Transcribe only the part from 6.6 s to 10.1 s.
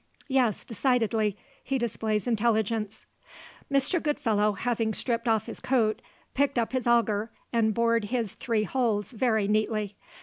his auger and bored his three holes very neatly.